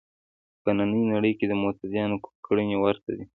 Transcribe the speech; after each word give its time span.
په 0.63 0.69
نننۍ 0.77 1.03
نړۍ 1.13 1.33
کې 1.39 1.45
د 1.47 1.53
متدینانو 1.63 2.17
کړنې 2.45 2.75
ورته 2.83 3.09
دي. 3.17 3.25